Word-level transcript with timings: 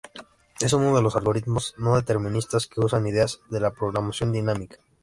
Es 0.59 0.73
uno 0.73 0.95
de 0.95 1.03
los 1.03 1.15
algoritmos 1.15 1.75
no 1.77 1.95
deterministas 1.95 2.65
que 2.65 2.79
usan 2.81 3.05
ideas 3.05 3.39
de 3.51 3.59
la 3.59 3.69
programación 3.71 4.31
dinámica. 4.33 4.77